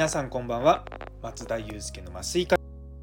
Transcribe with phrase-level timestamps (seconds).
[0.00, 0.86] 皆さんこんばんは。
[1.20, 2.56] 松田祐介の麻酔科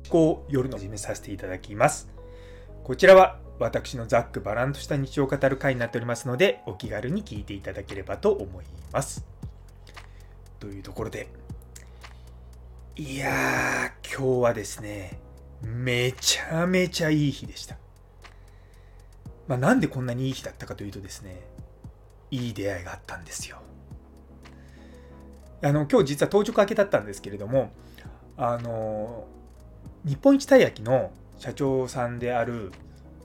[0.10, 2.10] 思考夜の始めさせていただきます。
[2.84, 9.24] こちらは私のざっくばらんとした日常を語る回になっておりますのでお気軽に聞いていただければと思います。
[10.60, 11.28] というところで
[12.96, 15.20] いやー今日はですね
[15.62, 17.78] めちゃめちゃいい日でした。
[19.48, 21.44] まあ、なんでこんなにいい日だったかというとですね
[22.32, 23.62] いい出会いがあったんですよ。
[25.62, 27.72] あの今日実は当直明けだったんですけれども
[28.38, 29.26] あの
[30.06, 32.72] 日本一たい焼きの社長さんである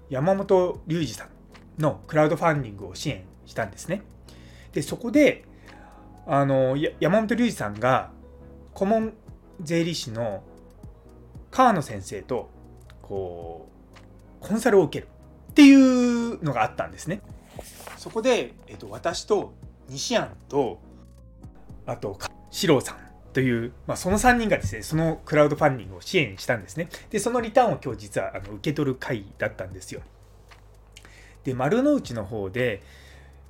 [0.08, 4.02] 山本隆二さんのクラウドファンディングを支援したんですね。
[4.72, 5.44] でそこで
[6.26, 8.10] あの山本隆二さんが
[8.74, 9.12] 顧問
[9.60, 10.42] 税理士の
[11.50, 12.50] 川野先生と
[13.02, 13.68] こ
[14.40, 15.10] うコンサルを受ける
[15.50, 17.20] っていうのがあったんですね。
[17.98, 19.54] そこで、えっと、私と
[19.88, 20.80] 西安と
[21.86, 22.18] あと
[22.50, 22.96] 四郎さん
[23.32, 26.88] という、まあ、その3人がですねそのクラウドファンディングを支援したんですね。
[27.10, 30.02] でそのリターンを今日実はあの受け取る会だったんですよ。
[31.44, 32.82] で丸の内の方で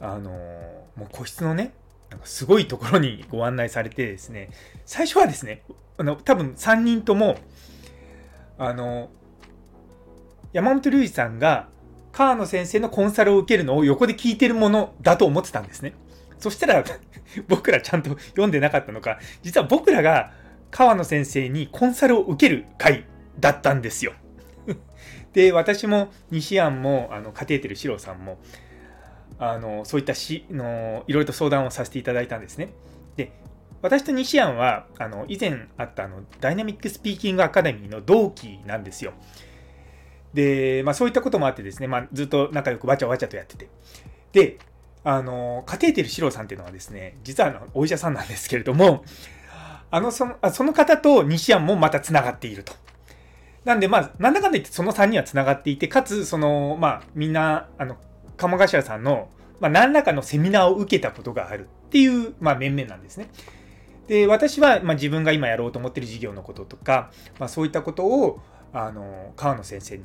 [0.00, 0.30] あの
[0.96, 1.74] もう個室のね
[2.10, 4.50] なんかすごいところにご案内されてですね
[4.86, 5.62] 最初はですね
[5.98, 7.36] あの多分3人とも
[8.58, 9.10] あの
[10.52, 11.68] 山本龍二さんが
[12.12, 15.94] 川野先生のコンサルを受けるのを横で聞いてるものだと思ってたんですね。
[16.42, 16.84] そしたら
[17.46, 20.32] 僕らちゃんと読んでなかったのか、実は僕らが
[20.72, 23.06] 川野先生にコンサルを受ける会
[23.38, 24.12] だったんですよ。
[25.32, 28.40] で、私も西安もあのカテーテル四郎さんも
[29.38, 32.72] あのそういったしのいろいろと相談をさせていただいたんですね。
[33.14, 33.30] で、
[33.80, 39.12] 私と西安はあの以前あったあのダイナミックスピーキングアカデミーの同期なんですよ。
[40.34, 43.68] で、まあ、そういったこともあってですね、まあ、ずっと仲良くわちゃわちゃとやってて。
[44.32, 44.58] で、
[45.04, 49.04] あの、カテーテル四郎さんっていうのはですね、実はあのお医者さんなんですけれども、
[49.90, 52.72] あの、そのその方と西安もまた繋がっていると。
[53.64, 57.96] なんで、まあ、なんだかんだ言ってその3人は繋がっていて、かつ、その、まあ、みんな、あの、
[58.36, 59.28] 鴨頭さんの、
[59.60, 63.28] まあ、何らかのセミナーを受けたことがあるっていう、まあ、面々なんですね。
[64.08, 68.40] で、私は、まあ、自分が今やろうと思ってる事業のこととか、まあ、そういったことを、
[68.72, 70.04] あの、川野先生に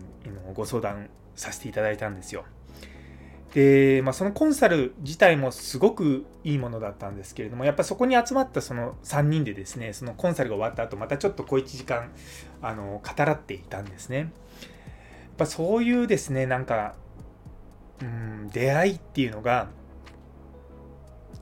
[0.54, 2.46] ご相談させていただいたんですよ。
[3.58, 12.12] で、まあ、そのコンサル自体もすごくいいものだったんですけれどもやっぱそこに集まったその3人でですねそのコンサルが終わった後またちょっと小1時間
[12.62, 14.18] あの語らっていたんですね。
[14.20, 14.28] やっ
[15.38, 16.94] ぱそういうですねなんか
[18.00, 19.70] うん出会いっていうのが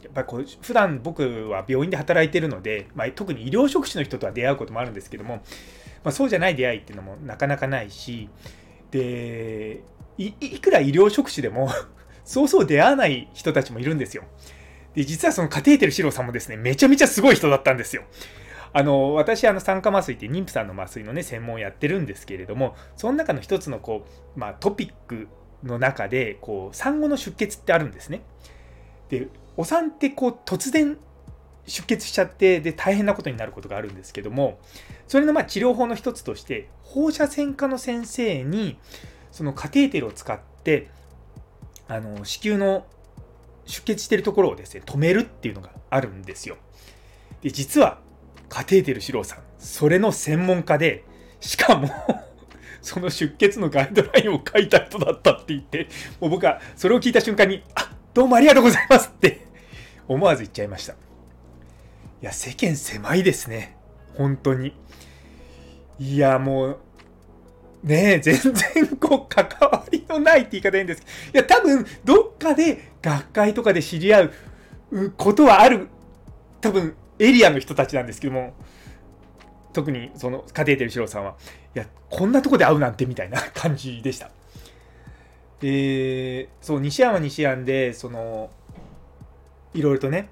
[0.02, 5.42] やっぱこう普段僕は病院で働いてるので、まあ、特に医療職種の人とは出会うこともあるんですけども、ま
[6.10, 8.30] あ、そうじゃない出会いっていうのもなかなかないし
[8.92, 9.84] で
[10.18, 10.32] い
[10.62, 11.70] くら医療職種でも
[12.26, 14.24] そうそう出会わない人たちもいるんですよ。
[14.96, 18.04] で、実はそのカテーテルシロさんもですね、めちゃめちゃすごい人だったんですよ。
[18.74, 24.06] あの、私、あの、酸化麻酔って妊婦さんの麻酔のね、専門をやってるんですけれども、その中の一つのこ
[24.36, 25.30] う、まあ、トピック
[25.64, 28.22] の中で、こう、産後の出血ってあるんですね。
[29.10, 30.98] で、お産ってこう、突然
[31.68, 34.60] 出血しちゃって、で、大変なことになることがあるんですけども、
[35.08, 38.78] それのま治療法の一つとして、放射線科の先生に、
[39.32, 40.90] そのカテーテルを使って、
[41.88, 42.86] あの子宮の
[43.66, 46.58] 出血してるところをですね止めるっていうのがあるんですよ。
[47.42, 48.00] で実は
[48.50, 51.04] カテーテル四郎さんそれの専門家で
[51.40, 51.90] しかも
[52.82, 55.88] その出血のガイドラインを書いた人だったって言って
[56.20, 59.48] もう僕はそれを聞いた瞬間に「あどうもありがとうございます」って
[60.08, 60.94] 思わず言っちゃいました。
[60.94, 60.96] い
[62.22, 63.76] や世間狭いですね
[64.16, 64.74] 本当に。
[66.00, 66.80] いやもう
[67.86, 71.08] ねえ、全然こう、関わりのないって言い方いいんですけ
[71.40, 74.24] ど、いや、多分、どっかで学会とかで知り合
[74.92, 75.88] うことはある、
[76.62, 78.56] 多分、エリアの人たちなんですけども、
[79.72, 81.36] 特にそのカテーテルシロさんは、
[81.76, 84.32] いや、こんなとこで会うなんてみたいな 感じでした。
[85.60, 88.50] で、そう、西山西山で、その、
[89.76, 90.30] いろいろとね、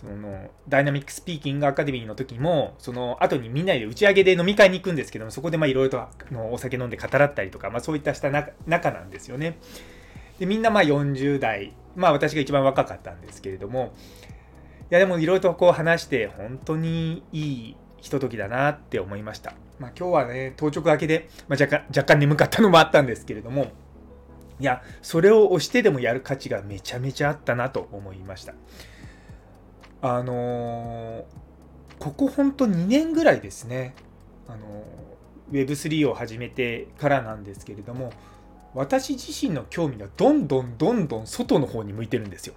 [0.00, 6.02] そのダイナミックスピーキングアカデミーの時もその後にみんなで打ち上げで飲み会に行くんですけどもそこでいろいろと
[6.50, 9.58] お酒飲んで語らったりとか、まあ、そういったした中なんですよね。
[10.38, 13.92] でみんなまあ40代まあ私が一番若かったんですけれども
[14.90, 19.52] いやでもいろいろとこう話して本当にいいひとときだなって思いました。
[19.78, 23.68] まあ、今日はね当直明けで、まあ、若干若干眠かったのもあったんですけれども
[24.60, 28.54] いやそれを押してでもやる価値がめちゃめちゃあったなと思いました。
[30.02, 31.24] あの、
[31.98, 33.94] ここほんと2年ぐらいですね、
[34.48, 38.12] あのー、Web3 を始めてからなんですけれども、
[38.74, 42.54] 私自身の興味がどんどんどんどん外の方に向いてるんですよ。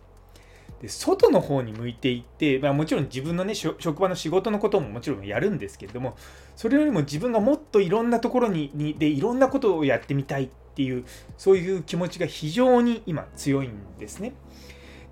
[0.84, 6.18] で外の方に向いていって、まあ、もちろん自分のね職場の仕事のことももちろんやるんですけれども
[6.58, 11.06] それよりも自分がもっといろんなところににでいろんなことをやってみたいっていう
[11.38, 14.34] そういう気持ちが非常に今強いんですね。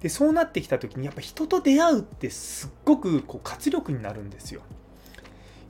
[0.02, 4.62] でそうなってきた時にやっぱ人と出会うってすっごくこう活力になるんですよ。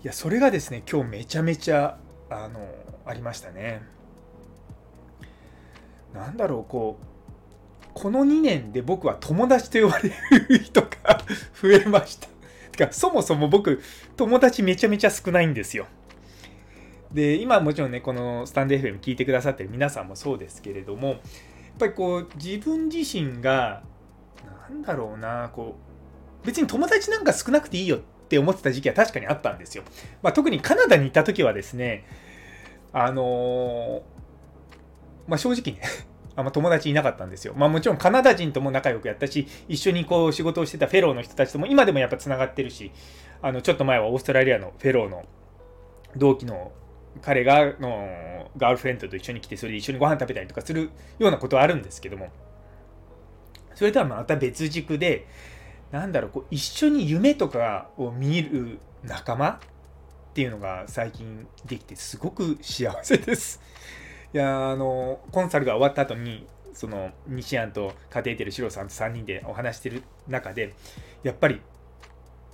[0.03, 1.97] いやそれがですね今日めちゃめちゃ
[2.29, 2.67] あの
[3.05, 3.81] ありましたね。
[6.13, 7.05] なんだろうこう
[7.93, 10.11] この2年で僕は友達と呼ばれ
[10.47, 10.87] る人が
[11.61, 12.27] 増えました。
[12.71, 13.81] てか、そもそも僕、
[14.15, 15.87] 友達めちゃめちゃ少ないんですよ。
[17.11, 21.19] で、今もちろんね、このスタンド FM 聞いてくださってる皆さんもそうですけれども、やっ
[21.79, 23.83] ぱりこう、自分自身が、
[24.45, 25.75] なんだろうな、こ
[26.43, 27.99] う、別に友達なんか少なくていいよっ
[28.29, 29.83] て思ってた時期は確かにあったんですよ。
[30.21, 32.05] まあ、特にカナダにいた時はですね、
[32.93, 34.03] あの、
[35.27, 35.81] まあ、正直ね
[36.35, 37.53] あんま友達いなかったんですよ。
[37.55, 42.91] まあもちろんカナダ人とも仲良くやったし、一緒にこう仕事をしてたフェローの人たちとも今でもやっぱつながってるし、
[43.41, 45.25] あのちょっと前はオーストラリアのフェローの
[46.15, 46.71] 同期の
[47.21, 50.89] 彼がのガールフレンドと一緒に来て、それで一緒にご飯食べたりとかする
[51.19, 52.29] ようなことはあるんですけども、
[53.75, 55.27] それとはまた別軸で、
[55.91, 63.61] なんだろう、こう一緒に夢とかを見る仲間っていうのが最近できてすごく幸せです。
[64.33, 70.73] いやあのコンサルが終わった後にその西安とカテーテルシロさんと3人でお話してる中で
[71.23, 71.59] やっぱり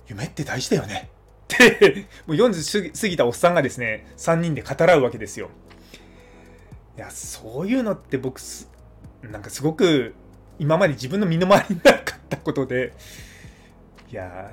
[0.08, 1.10] 夢って大事だよね
[1.54, 5.50] ってもう40過ぎたおっさんがですね3人で語らうわけですよ
[6.96, 8.40] いやそういうのって僕
[9.22, 10.14] なんかすごく
[10.58, 12.92] 今まで自分の身の回りになかったことで
[14.10, 14.50] いや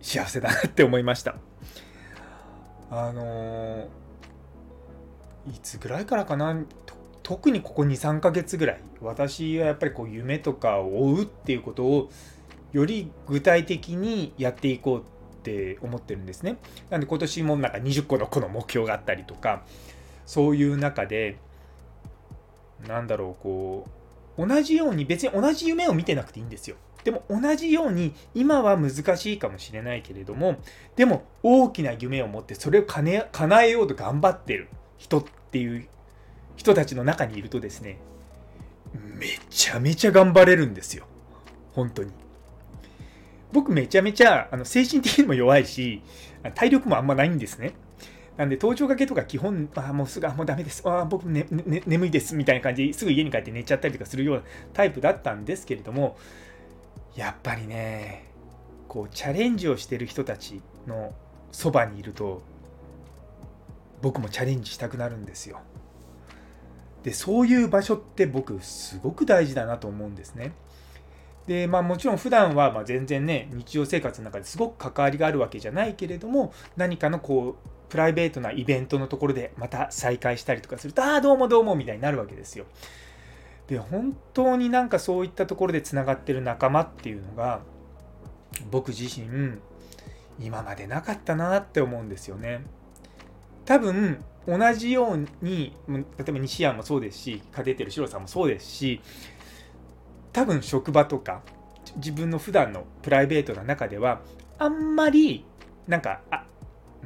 [0.00, 1.36] 幸せだなって思いました。
[2.90, 3.88] あのー
[5.50, 6.56] いつぐらいからかな？
[7.24, 8.80] 特にここ23ヶ月ぐらい。
[9.00, 12.10] 私はやっぱりこう夢とかを追うっていうことを
[12.72, 15.02] より具体的にやっていこうっ
[15.42, 16.58] て思ってるんですね。
[16.90, 19.64] なんで今年もなんか20個のこの目標があったりとか
[20.26, 21.38] そういう中で
[22.86, 23.90] なんだろうこう
[24.38, 26.76] 同じように別に同じ夢を見てなくていいんですよ。
[27.04, 30.58] でも同じように今は難しいかもしれないけれども
[30.94, 34.68] でも大きな夢を持ってそれを叶えようと頑張ってる
[34.98, 35.88] 人っていう
[36.54, 37.98] 人たちの中にいるとですね
[39.18, 41.06] めちゃめちゃ頑張れるんですよ。
[41.72, 42.12] 本当に。
[43.52, 46.02] 僕めちゃめちゃあの精神的にも弱いし
[46.54, 47.72] 体力もあんまないんですね。
[48.36, 54.42] なんで登場掛けとか基本、あもうすぐ、あもうダメです、あ僕、ねね、眠いですみたいな感じですぐ家に帰って寝ちゃったりとかするような
[54.72, 56.16] タイプだったんですけれども、
[57.14, 58.26] やっぱりね、
[58.88, 61.12] こうチャレンジをしてる人たちの
[61.50, 62.42] そばにいると、
[64.00, 65.60] 僕もチャレンジしたくなるんですよ。
[67.02, 70.52] でそういう場所って僕すごく大事だなと思うんですね。
[71.46, 82.64] でまあもちろん普段はま全然ね日常生活の中ですごく関わりがあるわけじゃないけれども何かのこうプライベートなイベントのところでまた再会したりとかするとああどうもどうもみたいになるわけですよ。
[83.66, 87.60] で本当になんかそういったところでつながってる仲間っていうのが
[88.70, 89.58] 僕自身
[90.40, 92.64] 今までなかったなって思うんですよね。
[93.64, 99.00] 多分同じように例えば西山もそうですしカテーテルシロさんもそうですし
[100.32, 101.42] 多分職場とか
[101.96, 104.20] 自分の普段のプライベートな中では
[104.58, 105.44] あんまり
[105.86, 106.44] なんかあ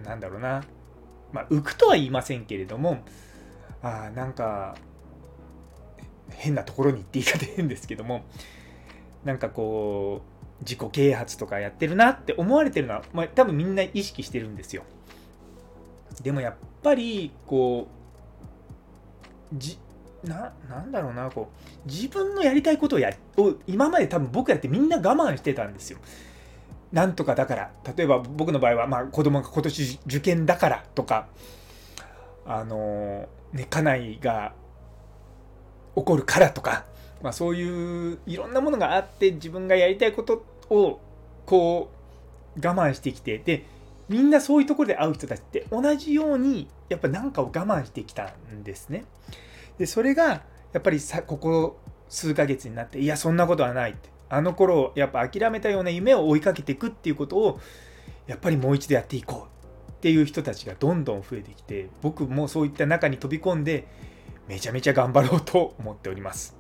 [0.05, 0.63] なんだろうな
[1.33, 3.05] まあ浮くとは言いませんけれども
[3.83, 4.77] あなんか
[6.31, 8.25] 変なところに行って言い方変ですけども
[9.25, 10.23] なんかこ
[10.61, 14.85] う自己啓発とかやってるなって思われてるのは、まあ、多分みんな意識してるんですよ。
[16.23, 17.89] でもやっぱりこ
[19.53, 19.79] うじ
[20.25, 21.51] ななんだろうなこ
[21.85, 25.99] う自分のやりたいことをやを今まで多分僕やってみんな我慢してたんですよ。
[26.93, 31.27] なんとかだから例えば僕の場合は、まあ、子供が今年受験だからとか
[32.47, 34.53] あのね家内が
[35.97, 36.85] 起こるからとか、
[37.23, 41.01] まあ、そういういろんなものがあって自分がやりたいことを
[41.45, 41.91] こ
[42.57, 43.67] う我慢してきてで
[44.09, 49.05] みんなそういうところで会う人たちって同じようにやっぱ何かを我慢してきたんですね。
[49.79, 50.43] でそれが
[50.73, 51.79] やっぱりさここ
[52.09, 57.61] 数ヶ月になっていやそんなことはないってあの頃やっぱ諦めたような夢を追いかけていくっていうことを
[58.27, 59.49] やっぱりもう一度やっていこ
[59.89, 63.87] うっていう人たちがどんどん増えてきて僕もそういった中に飛び込んで
[64.49, 66.57] めちゃめちゃ頑張ろうと思っております。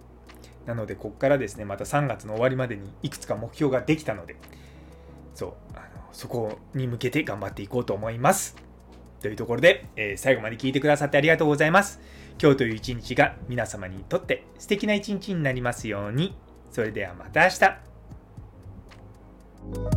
[0.64, 4.35] なのでここからですねまた3月の終わりまでにいくつか目標ができたので
[5.32, 8.56] そうあのそこに向けて頑張っていこうと思います。
[9.20, 12.00] というところで、えー、最後まで聞いてくださってありがとうございます。
[12.40, 16.36] 今日という一日が皆様にとって素敵な一日になりますように。
[16.70, 19.95] それではまた明日。